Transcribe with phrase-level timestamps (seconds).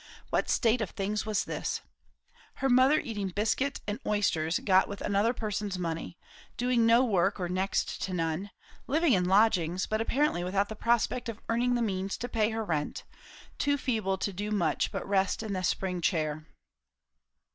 [0.31, 1.81] What state of things was this?
[2.55, 6.17] Her mother eating biscuit and oysters got with another person's money;
[6.57, 8.49] doing no work, or next to none;
[8.87, 12.65] living in lodgings, but apparently without the prospect of earning the means to pay her
[12.65, 13.03] rent;
[13.59, 16.47] too feeble to do much but rest in that spring chair.